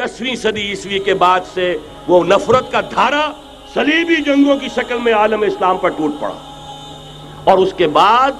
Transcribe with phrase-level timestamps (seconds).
[0.00, 1.76] دسویں صدی عیسوی کے بعد سے
[2.08, 3.32] وہ نفرت کا دھارا
[3.74, 6.34] صلیبی جنگوں کی شکل میں عالم اسلام پر ٹوٹ پڑا۔
[7.44, 8.32] اور اس کے بعد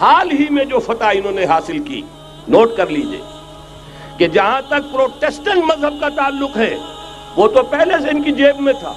[0.00, 2.02] حال ہی میں جو فتح انہوں نے حاصل کی،
[2.48, 3.20] نوٹ کر لیجیے
[4.16, 6.76] کہ جہاں تک پروٹیسٹنٹ مذہب کا تعلق ہے،
[7.36, 8.92] وہ تو پہلے سے ان کی جیب میں تھا۔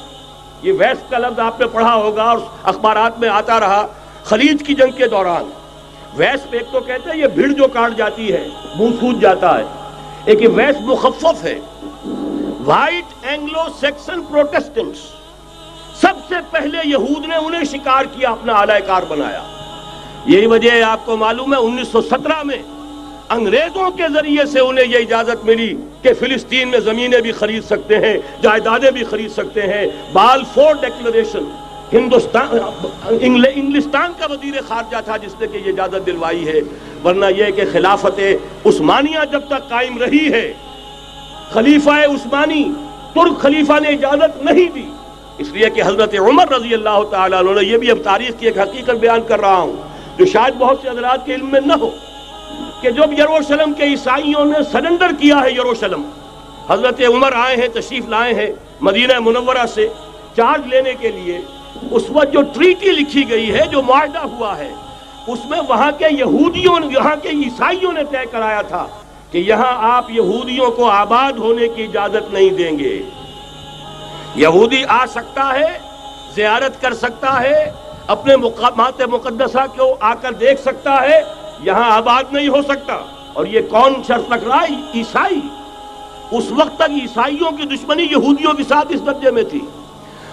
[0.62, 3.88] یہ ویسٹ کا لفظ آپ نے پڑھا ہوگا اور اخبارات میں آتا رہا
[4.24, 5.50] خلیج کی جنگ کے دوران۔
[6.14, 9.64] ویسٹ ایک تو کہتے ہیں یہ بھیڑ جو کاٹ جاتی ہے، منہ سوج جاتا ہے۔
[10.26, 11.60] ایک یہ ویسٹ مخفف ہے۔
[12.66, 15.00] وائٹ اینگلو سیکسن پروٹیسٹنٹس
[16.02, 19.44] سب سے پہلے یہود نے انہیں شکار کیا، اپنا اعلی کار بنایا۔
[20.26, 22.58] یہی وجہ ہے، آپ کو معلوم ہے، انیس سو سترہ میں
[23.30, 28.00] انگریزوں کے ذریعے سے انہیں یہ اجازت ملی کہ فلسطین میں زمینیں بھی خرید سکتے
[28.00, 31.44] ہیں، جائیدادیں بھی خرید سکتے ہیں۔ بال فور ڈیکلریشن
[31.94, 32.48] ہندوستان
[33.22, 36.60] انگلستان کا وزیر خارجہ تھا، جس نے کہ یہ اجازت دلوائی ہے۔
[37.04, 38.20] ورنہ یہ کہ خلافت
[38.66, 40.52] عثمانیہ جب تک قائم رہی ہے،
[41.54, 42.64] خلیفہ عثمانی،
[43.14, 44.86] ترک خلیفہ نے اجازت نہیں دی۔
[45.40, 48.46] اس لیے کہ حضرت عمر رضی اللہ تعالیٰ عنہ نے یہ بھی اب تاریخ کی
[48.48, 49.76] ایک حقیقت بیان کر رہا ہوں،
[50.18, 51.90] جو شاید بہت سے حضرات کے علم میں نہ ہو،
[52.82, 56.04] کہ جب یروشلم کے عیسائیوں نے سرنڈر کیا ہے یروشلم،
[56.70, 59.88] حضرت عمر آئے ہیں، تشریف لائے ہیں مدینہ منورہ سے
[60.36, 61.40] چارج لینے کے لیے۔
[61.92, 64.74] اس وقت جو ٹریٹی لکھی گئی ہے، جو معاہدہ ہوا ہے،
[65.28, 68.88] اس میں وہاں کے یہودیوں، یہاں کے عیسائیوں نے طے کرایا تھا
[69.32, 73.02] کہ یہاں آپ یہودیوں کو آباد ہونے کی اجازت نہیں دیں گے۔
[74.36, 75.80] یہودی آ سکتا ہے،
[76.36, 77.72] زیارت کر سکتا ہے،
[78.08, 81.22] اپنے مقامات مقدسہ کو آ کر دیکھ سکتا ہے،
[81.64, 85.42] یہاں آباد نہیں ہو سکتا۔ اور یہ کون شرط رکھ رہا ہے؟ عیسائی۔
[86.32, 89.60] اس وقت تک عیسائیوں کی دشمنی یہودیوں کے ساتھ اس درجے میں تھی۔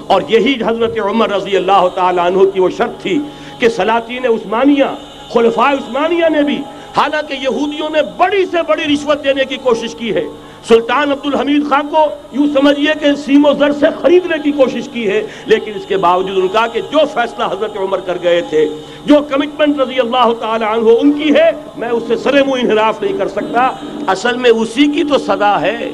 [0.06, 3.18] اور یہی حضرت عمر رضی اللہ تعالیٰ عنہ کی وہ شرط تھی
[3.58, 4.84] کہ سلاطین عثمانیہ،
[5.32, 6.58] خلفاء عثمانیہ نے بھی،
[6.96, 10.24] حالانکہ یہودیوں نے بڑی سے بڑی رشوت دینے کی کوشش کی ہے۔
[10.68, 14.88] سلطان عبد الحمید خان کو یوں سمجھئے کہ سیم و زر سے خریدنے کی کوشش
[14.92, 18.40] کی ہے، لیکن اس کے باوجود ان کا کہ جو فیصلہ حضرت عمر کر گئے
[18.40, 18.68] تھے،
[19.06, 23.02] جو کمٹمنٹ رضی اللہ تعالی عنہ ان کی ہے، میں اس سے سرے منہ انحراف
[23.02, 23.70] نہیں کر سکتا۔
[24.06, 25.90] اصل میں اسی کی تو صدا ہے۔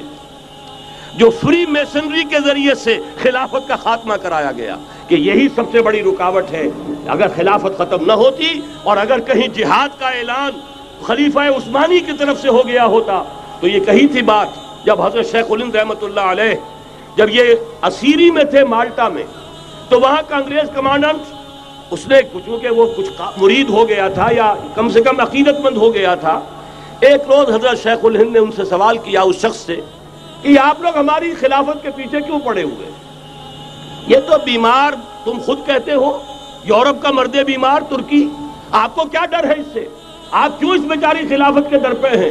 [1.18, 4.76] جو فری میسنری کے ذریعے سے خلافت کا خاتمہ کرایا گیا
[5.08, 6.66] کہ یہی سب سے بڑی رکاوٹ ہے
[7.14, 8.48] اگر خلافت ختم نہ ہوتی
[8.82, 10.58] اور اگر کہیں جہاد کا اعلان
[11.06, 13.22] خلیفہ عثمانی کی طرف سے ہو گیا ہوتا،
[13.60, 16.54] تو یہ کہی تھی بات جب حضرت شیخ الند رحمت اللہ علیہ
[17.16, 17.54] جب یہ
[17.86, 19.24] اسیری میں تھے مالٹا میں،
[19.88, 21.32] تو وہاں کا انگریز کمانڈنٹ
[21.92, 25.76] اس نے چونکہ وہ کچھ مرید ہو گیا تھا یا کم سے کم عقیدت مند
[25.76, 26.38] ہو گیا تھا۔
[27.00, 29.80] ایک روز حضرت شیخ الہند نے ان سے سوال کیا اس شخص سے
[30.44, 32.90] کہ آپ لوگ ہماری خلافت کے پیچھے کیوں پڑے ہوئے؟
[34.06, 34.92] یہ تو بیمار
[35.24, 36.22] تم خود کہتے ہو،
[36.64, 38.28] یورپ کا مرد بیمار، ترکی،
[38.70, 39.88] آپ کو کیا ڈر ہے اس سے؟
[40.30, 42.30] آپ کیوں اس بیچاری خلافت کے در پہ ہیں؟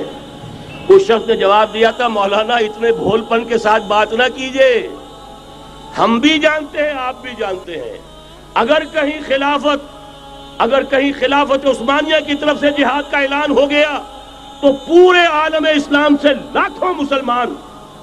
[0.90, 4.88] اس شخص نے جواب دیا تھا، مولانا، اتنے بھول پن کے ساتھ بات نہ کیجیے۔
[5.97, 7.97] ہم بھی جانتے ہیں، آپ بھی جانتے ہیں۔
[8.53, 9.85] اگر کہیں خلافت،
[10.57, 14.00] اگر کہیں خلافت عثمانیہ کی طرف سے جہاد کا اعلان ہو گیا،
[14.62, 17.53] تو پورے عالم اسلام سے لاکھوں مسلمان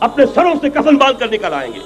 [0.01, 1.81] اپنے سروں سے کفن باندھ کر نکل آئیں گے۔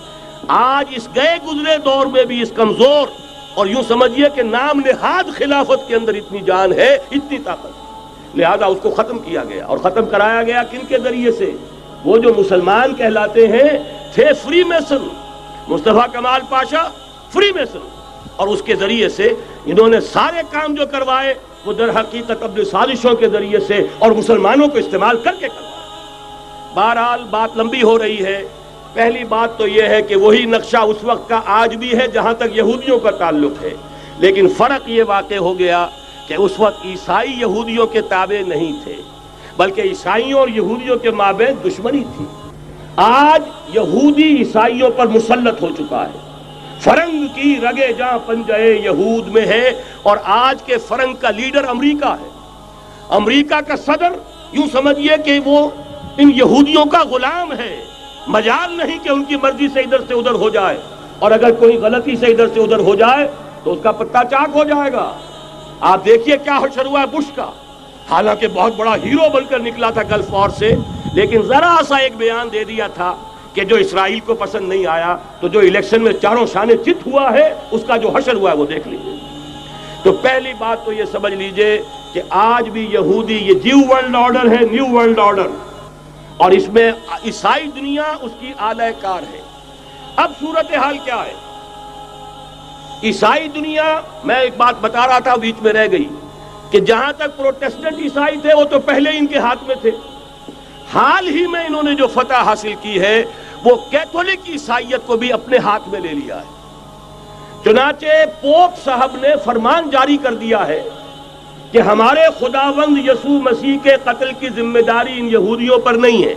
[0.48, 3.08] آج اس گئے گزرے دور میں بھی اس کمزور
[3.54, 7.66] اور یوں سمجھیے کہ نام نہاد خلافت کے اندر اتنی جان ہے، اتنی طاقت۔
[8.36, 11.50] لہذا اس کو ختم کیا گیا اور ختم کرایا گیا کن کے ذریعے سے؟
[12.04, 15.08] وہ جو مسلمان کہلاتے ہیں، تھے free mason.
[15.68, 16.88] Mustafa Kemal Pasha
[17.32, 17.78] free mason.
[18.36, 19.32] اور اس کے ذریعے سے
[19.64, 21.34] انہوں نے سارے کام جو کروائے،
[21.66, 25.73] وہ در حقیقت اپنے سازشوں کے ذریعے سے اور مسلمانوں کو استعمال کر کے کروائے۔
[26.74, 28.48] بہرحال بات لمبی ہو رہی ہے۔
[28.92, 32.34] پہلی بات تو یہ ہے کہ وہی نقشہ اس وقت کا آج بھی ہے جہاں
[32.34, 33.70] تک یہودیوں کا تعلق ہے۔
[34.18, 35.88] لیکن فرق یہ واقع ہو گیا
[36.28, 38.94] کہ اس وقت عیسائی یہودیوں کے تابع نہیں تھے،
[39.56, 42.24] بلکہ عیسائیوں اور یہودیوں کے مابین دشمنی تھی۔
[42.96, 43.42] آج
[43.74, 46.18] یہودی عیسائیوں پر مسلط ہو چکا ہے۔
[46.80, 52.16] فرنگ کی رگے جہاں پنجے یہود میں ہے اور آج کے فرنگ کا لیڈر امریکہ
[52.20, 52.28] ہے۔
[53.08, 54.12] امریکہ کا صدر
[54.52, 55.70] یوں سمجھئے کہ وہ
[56.18, 57.84] ان یہودیوں کا غلام ہے۔
[58.26, 60.76] مجال نہیں کہ ان کی مرضی سے ادھر سے ادھر ہو جائے۔
[61.18, 63.28] اور اگر کوئی غلطی سے ادھر سے ادھر ہو جائے
[63.64, 65.12] تو اس کا پتہ چاک ہو جائے گا۔
[65.80, 67.50] آپ دیکھیے کیا حشر ہوا ہے بش کا۔
[68.10, 70.70] حالانکہ بہت بڑا ہیرو بن کر نکلا تھا گلف وار سے۔
[71.12, 73.16] لیکن ذرا سا ایک بیان دے دیا تھا
[73.54, 77.32] کہ جو اسرائیل کو پسند نہیں آیا، تو جو الیکشن میں چاروں شانے چت ہوا
[77.32, 79.16] ہے، اس کا جو حشر ہوا ہے وہ دیکھ لیجیے
[80.02, 81.82] تو پہلی بات تو یہ سمجھ لیجیے
[82.12, 85.46] کہ آج بھی یہودی، یہ جیو ورلڈ آرڈر ہے نیو ورلڈ آرڈر
[86.36, 86.92] اور اس میں
[87.24, 89.40] عیسائی دنیا اس کی آلہ کار ہے۔
[90.16, 91.34] اب صورتحال کیا ہے؟
[93.02, 96.08] عیسائی دنیا، میں ایک بات بتا رہا تھا، بیچ میں رہ گئی
[96.70, 99.90] کہ جہاں تک پروٹیسٹنٹ عیسائی تھے، وہ تو پہلے ان کے ہاتھ میں تھے۔
[100.94, 103.24] حال ہی میں انہوں نے جو فتح حاصل کی ہے،
[103.64, 106.54] وہ کیتھولک عیسائیت کو بھی اپنے ہاتھ میں لے لیا ہے۔
[107.64, 108.06] چنانچہ
[108.40, 110.82] پوپ صاحب نے فرمان جاری کر دیا ہے
[111.74, 116.34] کہ ہمارے خداوند یسوع مسیح کے قتل کی ذمہ داری ان یہودیوں پر نہیں ہے۔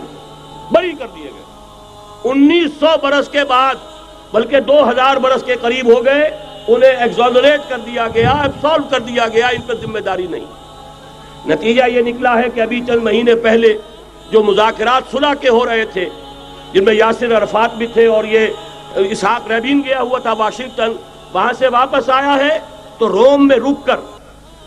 [0.72, 1.44] بری کر دیے گئے۔
[2.24, 3.74] انیس سو برس کے بعد،
[4.32, 6.30] بلکہ دو ہزار برس کے قریب ہو گئے،
[6.68, 10.44] انہیں ایگزونریٹ کر دیا گیا ایبسالو کر دیا گیا، ان پر ذمہ داری نہیں۔
[11.46, 13.78] نتیجہ یہ نکلا ہے کہ ابھی چند مہینے پہلے
[14.30, 16.08] جو مذاکرات صلح کے ہو رہے تھے،
[16.72, 18.46] جن میں یاسر عرفات بھی تھے اور یہ
[18.96, 20.92] اسحاق ریبین گیا ہوا تھا واشنگٹن،
[21.32, 22.58] وہاں سے واپس آیا ہے،
[22.98, 23.96] تو روم میں رک کر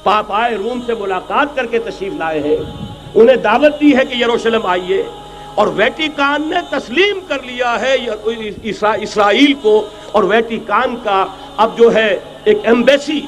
[0.04, 2.58] پاپائے روم سے ملاقات کر کے تشریف لائے ہیں۔
[3.16, 5.04] انہیں دعوت دی ہے کہ یروشلم آئیے۔
[5.56, 7.98] اور ویٹیکان نے تسلیم کر لیا ہے
[8.98, 11.26] اسرائیل کو۔ اور ویٹیکان کا
[11.58, 13.22] اب جو ہے ایک ایمبیسی،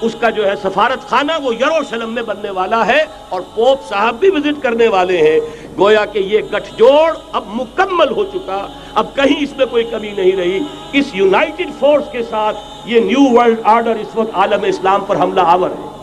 [0.00, 4.14] اس کا جو ہے سفارت خانہ، وہ یروشلم میں بننے والا ہے۔ اور پوپ صاحب
[4.14, 5.40] بھی وزٹ کرنے والے ہیں۔
[5.78, 10.10] گویا کہ یہ گٹھ جوڑ اب مکمل ہو چکا۔ اب کہیں اس میں کوئی کمی
[10.10, 10.60] نہیں رہی۔
[10.92, 15.40] اس یونائٹڈ فورس کے ساتھ یہ نیو ورلڈ آرڈر اس وقت عالم اسلام پر حملہ
[15.40, 16.01] آور ہے۔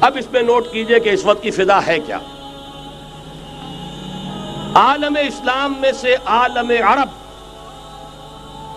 [0.00, 2.18] اب اس میں نوٹ کیجیے کہ اس وقت کی فضا ہے کیا۔
[4.74, 7.08] عالم اسلام میں سے عالم عرب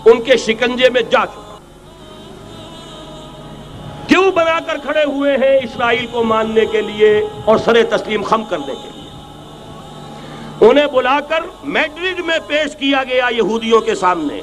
[0.06, 1.58] ان کے شکنجے میں جا چکا
[4.08, 8.44] کیوں بنا کر کھڑے ہوئے ہیں اسرائیل کو ماننے کے لیے اور سر تسلیم خم
[8.44, 9.10] کرنے کے لیے؟
[10.70, 14.42] انہیں بلا کر میڈرڈ میں پیش کیا گیا یہودیوں کے سامنے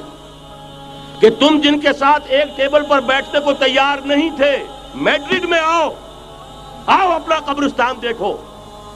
[1.19, 4.57] کہ تم جن کے ساتھ ایک ٹیبل پر بیٹھنے کو تیار نہیں تھے،
[4.95, 5.89] میڈرڈ میں آؤ۔
[6.89, 8.37] آؤ اپنا قبرستان دیکھو۔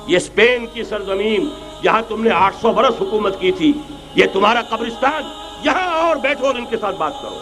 [0.08, 1.50] یہ اسپین کی سرزمین،
[1.84, 3.74] یہاں تم نے آٹھ سو برس حکومت کی تھی۔
[4.16, 5.24] یہ تمہارا قبرستان،
[5.64, 7.40] یہاں اور بیٹھو اور ان کے ساتھ بات کرو۔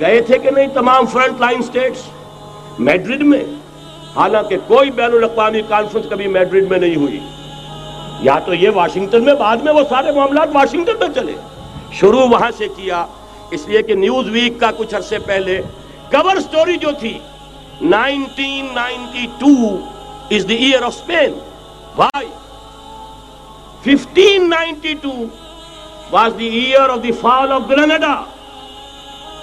[0.00, 2.02] گئے تھے کہ نہیں تمام فرنٹ لائن سٹیٹس؟
[2.78, 3.44] میڈرڈ میں؟
[4.16, 7.20] حالانکہ کوئی بین الاقوامی کانفرنس کبھی میڈرڈ میں نہیں ہوئی۔
[8.20, 11.34] یا تو یہ واشنگٹن میں، بعد میں وہ سارے معاملات واشنگٹن میں چلے۔
[11.92, 13.06] شروع وہاں سے کیا۔
[13.50, 15.62] اس لیے کہ نیوز ویک کا کچھ عرصے پہلے
[16.10, 17.18] کور سٹوری جو تھی
[17.80, 19.54] nineteen ninety two
[20.36, 21.32] is the year of Spain
[21.96, 22.28] why
[23.84, 25.12] fifteen ninety two
[26.10, 28.14] was the year of the fall of Granada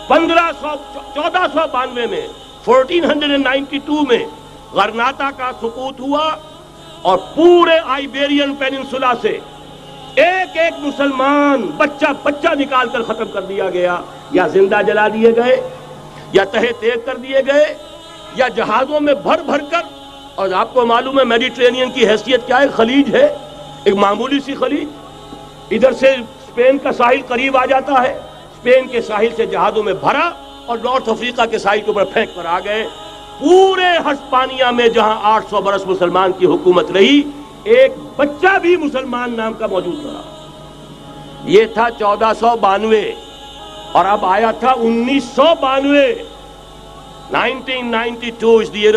[0.07, 0.75] پندرہ سو
[1.13, 2.27] چودہ سو بانوے میں
[2.65, 4.23] فورٹین ہنڈریڈ نائنٹی ٹو میں
[4.73, 6.25] غرناتا کا سقوط ہوا
[7.09, 9.37] اور پورے آئیبیرین پیننسولا سے
[10.23, 13.99] ایک ایک مسلمان بچہ بچہ نکال کر ختم کر دیا گیا،
[14.31, 15.59] یا زندہ جلا دیے گئے،
[16.33, 17.65] یا تہے تیگ کر دیے گئے
[18.35, 19.83] یا جہازوں میں بھر بھر کر،
[20.35, 23.27] اور آپ کو معلوم ہے میڈیٹرینین کی حیثیت کیا ہے؟ خلیج ہے،
[23.83, 29.01] ایک معمولی سی خلیج۔ ادھر سے اسپین کا ساحل قریب آ جاتا ہے۔ اسپین کے
[29.01, 30.29] ساحل سے جہازوں میں بھرا،
[30.65, 32.85] اور نارتھ افریقہ کے ساحل کے اوپر پھینک کر آ گئے۔
[33.39, 37.21] پورے ہسپانیہ میں جہاں آٹھ سو برس مسلمان کی حکومت رہی،
[37.65, 40.21] ایک بچہ بھی مسلمان نام کا موجود رہا۔
[41.45, 43.01] یہ تھا چودہ سو بانوے،
[43.91, 46.07] اور اب آیا تھا انیس سو بانوے۔
[47.31, 48.95] Nineteen ninety two is the year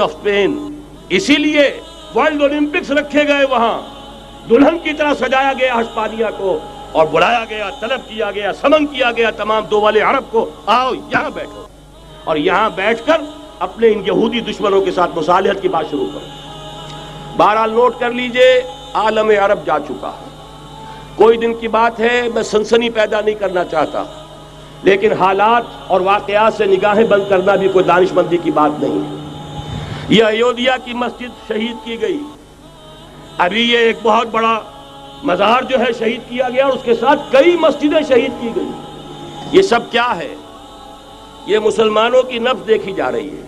[1.09, 1.63] اسی لیے
[2.15, 3.79] ورلڈ اولمپکس رکھے گئے وہاں.
[4.51, 6.59] دلہن کی طرح سجایا گیا ہسپانیہ کو
[6.93, 10.49] اور بلایا گیا، طلب کیا گیا، سمن کیا گیا تمام دو والے عرب کو.
[10.67, 11.67] آؤ یہاں بیٹھو.
[12.25, 13.21] اور یہاں بیٹھ کر
[13.59, 16.27] اپنے ان یہودی دشمنوں کے ساتھ مصالحت کی بات شروع کرو.
[17.37, 18.63] بہرحال نوٹ کر لیجیے،
[18.95, 20.11] عالم عرب جا چکا.
[21.17, 24.05] کوئی دن کی بات ہے، میں سنسنی پیدا نہیں کرنا چاہتا.
[24.83, 28.93] لیکن حالات اور واقعات سے نگاہیں بند کرنا بھی کوئی دانش مندی کی بات نہیں
[28.93, 29.21] ہے۔
[30.09, 32.21] یہ ایودھیا کی مسجد شہید کی گئی۔
[33.39, 34.61] ابھی یہ ایک بہت بڑا
[35.23, 38.71] مزار جو ہے شہید کیا گیا اور اس کے ساتھ کئی مسجدیں شہید کی گئی۔
[39.53, 40.35] یہ سب کیا ہے؟
[41.47, 43.47] یہ مسلمانوں کی نفس دیکھی جا رہی ہے۔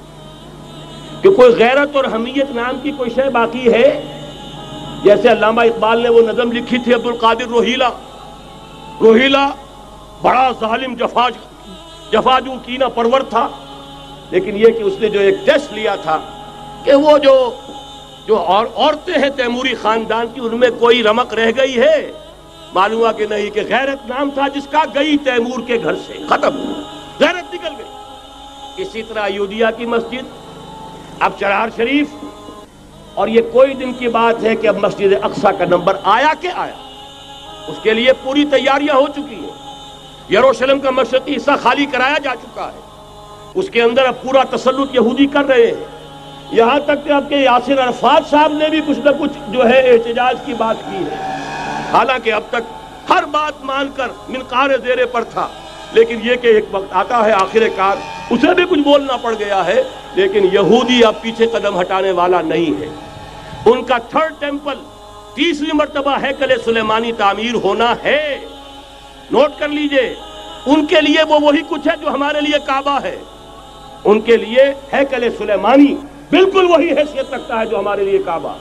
[1.23, 4.05] کہ کوئی غیرت اور حمیت نام کی کوئی شے باقی ہے؟
[5.03, 7.89] جیسے علامہ اقبال نے وہ نظم لکھی تھی عبد القادر روہیلا۔
[9.01, 9.49] روہیلا
[10.23, 11.29] بڑا ظالم جفا
[12.12, 13.49] جفاجو کینا پرور تھا،
[14.31, 16.21] لیکن یہ کہ اس نے جو ایک ٹیسٹ لیا تھا
[16.85, 17.55] کہ وہ جو
[18.26, 22.12] جو اور عورتیں ہیں تیموری خاندان کی، ان میں کوئی رمق رہ گئی ہے؟
[22.75, 26.83] معلوم کہ نہیں کہ غیرت نام تھا جس کا، گئی تیمور کے گھر سے۔ ختم۔
[27.21, 27.87] غیرت نکل گئی۔
[28.76, 30.25] اسی طرح یودیا کی مسجد۔
[31.21, 32.09] اب چرار شریف۔
[33.14, 36.49] اور یہ کوئی دن کی بات ہے کہ اب مسجد اقسا کا نمبر آیا کہ
[36.55, 36.75] آیا۔
[37.69, 39.72] اس کے لیے پوری تیاریاں ہو چکی ہیں۔
[40.31, 42.81] یروشلم کا مشرقی حصہ خالی کرایا جا چکا ہے۔
[43.55, 45.85] اس کے اندر اب پورا تسلط یہودی کر رہے ہیں۔
[46.52, 49.91] یہاں تک کہ آپ کے یاسر عرفات صاحب نے بھی کچھ نہ کچھ جو ہے
[49.91, 51.17] احتجاج کی بات کی ہے۔
[51.93, 52.73] حالانکہ اب تک
[53.11, 55.49] ہر بات مان کر منقار زیرے پر تھا۔
[55.93, 57.97] لیکن یہ کہ ایک وقت آتا ہے آخر کار،
[58.31, 59.83] اسے بھی کچھ بولنا پڑ گیا ہے۔
[60.14, 62.88] لیکن یہودی اب پیچھے قدم ہٹانے والا نہیں ہے۔
[63.67, 64.75] ان کا تھرڈ ٹیمپل
[65.35, 68.41] تیسری مرتبہ ہے کل سلیمانی تعمیر ہونا ہے۔
[69.33, 70.15] نوٹ کر لیجیے،
[70.67, 73.19] ان کے لیے وہ وہی کچھ ہے جو ہمارے لیے کعبہ ہے۔
[74.05, 74.62] ان کے لیے
[74.93, 75.95] ہیکل سلیمانی
[76.31, 78.55] بالکل وہی حیثیت رکھتا ہے جو ہمارے لیے کعبہ۔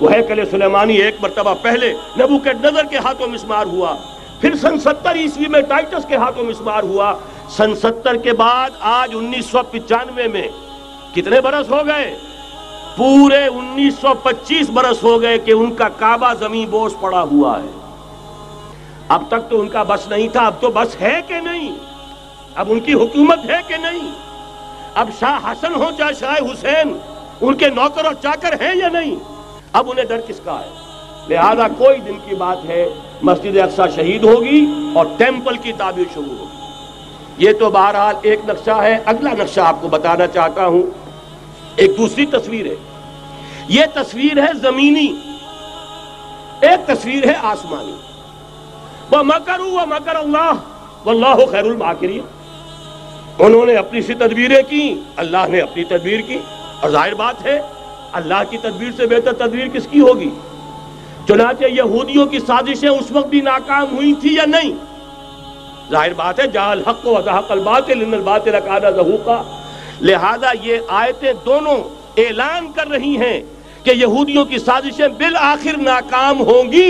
[0.00, 3.94] وہ ہیکل سلیمانی ایک مرتبہ پہلے نبو کے نظر کے ہاتھوں مسمار ہوا،
[4.40, 7.14] پھر سن ستر عیسوی میں ٹائٹس کے ہاتھوں مسمار ہوا۔
[7.48, 10.48] سن ستر کے بعد آج انیس سو پچانوے میں
[11.14, 12.14] کتنے برس ہو گئے؟
[12.96, 17.58] پورے انیس سو پچیس برس ہو گئے کہ ان کا کعبہ زمین بوس پڑا ہوا
[17.62, 17.85] ہے۔
[19.08, 21.76] اب تک تو ان کا بس نہیں تھا، اب تو بس ہے کہ نہیں؟
[22.54, 24.12] اب ان کی حکومت ہے کہ نہیں؟
[24.94, 26.98] اب شاہ حسن ہو چاہے شاہ حسین،
[27.40, 29.16] ان کے نوکر اور چاکر ہیں یا نہیں؟
[29.72, 30.70] اب انہیں ڈر کس کا ہے؟
[31.28, 32.88] لہذا کوئی دن کی بات ہے،
[33.22, 36.56] مسجد اقسا شہید ہوگی اور ٹیمپل کی تعبیر شروع ہوگی۔
[37.38, 40.82] یہ تو بہرحال ایک نقشہ ہے، اگلا نقشہ آپ کو بتانا چاہتا ہوں۔
[41.76, 42.74] ایک دوسری تصویر ہے۔
[43.68, 45.14] یہ تصویر ہے زمینی،
[46.60, 48.15] ایک تصویر ہے آسمانی۔
[49.10, 50.52] وہ مکر وہ مکر اللہ
[51.04, 52.20] واللہ خیر الماکرین
[53.38, 54.82] انہوں نے اپنی سی تدبیریں کی
[55.16, 56.38] اللہ نے اپنی تدبیر کی
[56.80, 57.58] اور ظاہر بات ہے
[58.12, 60.30] اللہ کی تدبیر سے بہتر تدبیر کس کی ہوگی
[61.28, 64.72] چنانچہ یہودیوں کی سازشیں اس وقت بھی ناکام ہوئی تھی یا نہیں
[65.90, 69.42] ظاہر بات ہے جہل حق و ازحق الباطل ان الباطل اکانا ظہوقا
[70.02, 71.76] لہذا یہ آیتیں دونوں
[72.18, 73.40] اعلان کر رہی ہیں
[73.84, 76.88] کہ یہودیوں کی سازشیں بالآخر ناکام ہوں گی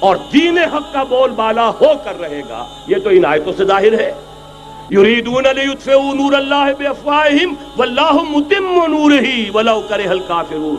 [0.00, 3.64] اور دین حق کا بول بالا ہو کر رہے گا، یہ تو ان آیتوں سے
[3.64, 4.12] ظاہر ہے۔
[4.90, 10.76] یریدون لیطفئوا نور اللہ بافواہہم واللہ متم نورہ ولو کرہ الکافرون۔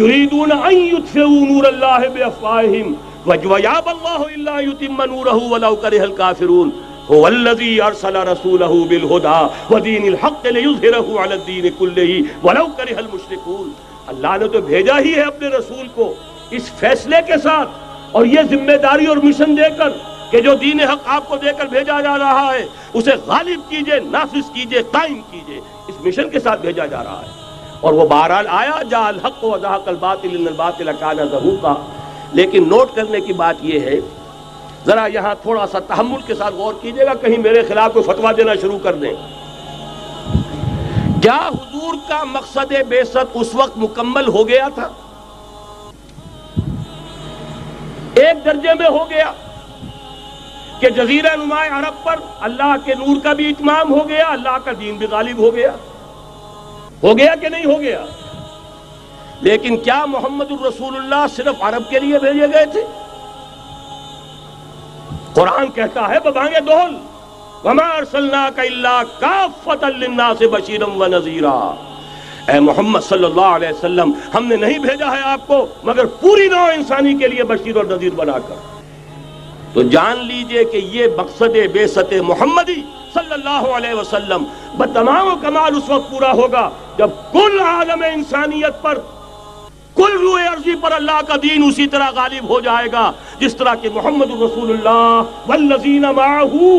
[0.00, 2.94] یریدون ان یطفئوا نور اللہ بافواہہم
[3.26, 6.70] وجویاب اللہ الا یتم نورہ ولو کرہ الکافرون۔
[7.12, 13.70] هو الذي ارسل رسوله بالهدى ودين الحق ليظهره على الدين كله ولو كره المشركون
[14.06, 16.14] اللہ نے تو بھیجا ہی ہے اپنے رسول کو،
[16.50, 17.68] اس فیصلے کے ساتھ۔
[18.12, 19.90] اور یہ ذمہ داری اور مشن دے کر
[20.30, 24.00] کہ جو دین حق آپ کو دے کر بھیجا جا رہا ہے، اسے غالب کیجیے،
[24.00, 27.38] نافذ کیجیے، قائم کیجیے، اس مشن کے ساتھ بھیجا جا رہا ہے۔
[27.80, 31.74] اور وہ بہرحال آیا جا الحق و ذاق الباطل، ان الباطل کان ظہوقا
[32.32, 34.00] لیکن نوٹ کرنے کی بات یہ ہے،
[34.86, 38.36] ذرا یہاں تھوڑا سا تحمل کے ساتھ غور کیجیے گا، کہیں میرے خلاف کوئی فتویٰ
[38.36, 39.12] دینا شروع کر دیں۔
[41.22, 43.00] کیا حضور کا مقصد بے
[43.34, 44.88] اس وقت مکمل ہو گیا تھا؟
[48.30, 49.32] ایک درجے میں ہو گیا
[50.80, 54.70] کہ جزیرہ نمائے عرب پر اللہ کے نور کا بھی اتمام ہو گیا، اللہ کا
[54.80, 55.72] دین بھی غالب ہو گیا۔
[57.02, 58.04] ہو گیا کہ نہیں ہو گیا؟
[59.40, 62.84] لیکن کیا محمد الرسول اللہ صرف عرب کے لیے بھیجے گئے تھے؟
[65.34, 66.96] قرآن کہتا ہے ببانگے دول
[67.64, 71.89] وما ارسلناک الا کافتا للناس بشیرا و نذیرا۔
[72.48, 76.48] اے محمد صلی اللہ علیہ وسلم، ہم نے نہیں بھیجا ہے آپ کو، مگر پوری
[76.48, 78.68] نو انسانی کے لیے بشیر اور نذیر بنا کر۔
[79.74, 82.80] تو جان لیجیے کہ یہ مقصد بے ست محمدی
[83.14, 84.44] صلی اللہ علیہ وسلم
[84.76, 86.68] بتمام و کمال اس وقت پورا ہوگا
[86.98, 88.98] جب کل عالم انسانیت پر،
[89.96, 93.74] کل روح عرضی پر اللہ کا دین اسی طرح غالب ہو جائے گا، جس طرح
[93.82, 96.78] کہ محمد رسول اللہ والذین معاہو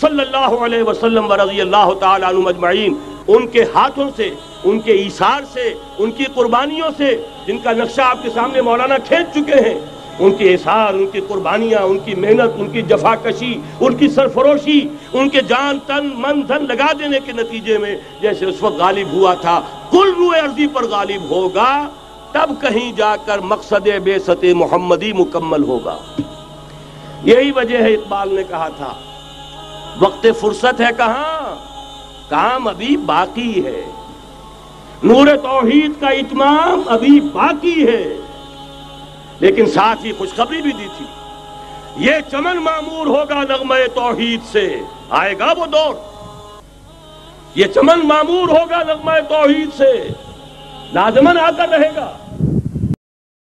[0.00, 2.94] صلی اللہ علیہ وسلم و رضی اللہ تعالیٰ عنہ مجمعین
[3.28, 4.30] ان کے ہاتھوں سے،
[4.64, 7.16] ان کے ایثار سے، ان کی قربانیوں سے
[7.46, 9.78] جن کا نقشہ آپ کے سامنے مولانا کھینچ چکے ہیں،
[10.18, 14.08] ان کی اثار ان کی قربانیاں، ان کی محنت، ان کی جفا کشی ان کی
[14.08, 14.80] سرفروشی،
[15.12, 19.12] ان کے جان، تن، من، دھن لگا دینے کے نتیجے میں جیسے اس وقت غالب
[19.12, 21.70] ہوا تھا، کل روح عرضی پر غالب ہوگا،
[22.32, 25.96] تب کہیں جا کر مقصد بے ست محمدی مکمل ہوگا۔
[27.24, 28.92] یہی وجہ ہے اقبال نے کہا تھا،
[29.98, 31.35] وقت فرصت ہے کہاں؟
[32.28, 33.84] کام ابھی باقی ہے۔
[35.02, 38.16] نور توحید کا اتمام ابھی باقی ہے۔
[39.40, 41.06] لیکن ساتھ ہی خوشخبری بھی دی تھی۔
[41.96, 44.80] یہ چمن معمور ہوگا نغمہ توحید سے۔
[45.10, 45.94] آئے گا وہ دور۔
[47.54, 50.08] یہ چمن معمور ہوگا نغمہ توحید سے۔
[50.92, 52.18] لازمن آ کر رہے گا۔